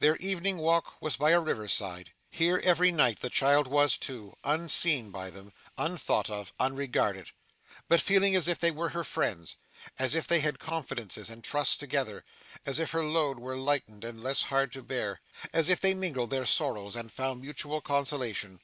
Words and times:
Their 0.00 0.16
evening 0.16 0.58
walk 0.58 1.00
was 1.00 1.16
by 1.16 1.30
a 1.30 1.38
river's 1.38 1.72
side. 1.72 2.10
Here, 2.30 2.60
every 2.64 2.90
night, 2.90 3.20
the 3.20 3.30
child 3.30 3.68
was 3.68 3.96
too, 3.96 4.36
unseen 4.42 5.12
by 5.12 5.30
them, 5.30 5.52
unthought 5.76 6.28
of, 6.28 6.52
unregarded; 6.58 7.30
but 7.86 8.00
feeling 8.00 8.34
as 8.34 8.48
if 8.48 8.58
they 8.58 8.72
were 8.72 8.88
her 8.88 9.04
friends, 9.04 9.54
as 9.96 10.16
if 10.16 10.26
they 10.26 10.40
had 10.40 10.58
confidences 10.58 11.30
and 11.30 11.44
trusts 11.44 11.76
together, 11.76 12.24
as 12.66 12.80
if 12.80 12.90
her 12.90 13.04
load 13.04 13.38
were 13.38 13.54
lightened 13.54 14.02
and 14.02 14.20
less 14.20 14.42
hard 14.42 14.72
to 14.72 14.82
bear; 14.82 15.20
as 15.52 15.68
if 15.68 15.78
they 15.80 15.94
mingled 15.94 16.30
their 16.30 16.44
sorrows, 16.44 16.96
and 16.96 17.12
found 17.12 17.40
mutual 17.42 17.80
consolation. 17.80 18.60